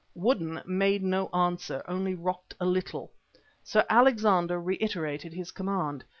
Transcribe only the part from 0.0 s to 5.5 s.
Woodden made no answer, only rocked a little. Sir Alexander reiterated